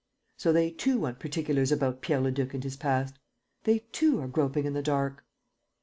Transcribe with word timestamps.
So 0.35 0.51
they, 0.51 0.71
too, 0.71 0.97
want 1.01 1.19
particulars 1.19 1.71
about 1.71 2.01
Pierre 2.01 2.21
Leduc 2.21 2.55
and 2.55 2.63
his 2.63 2.75
past?... 2.75 3.19
They, 3.65 3.85
too, 3.91 4.19
are 4.19 4.27
groping 4.27 4.65
in 4.65 4.73
the 4.73 4.81
dark? 4.81 5.23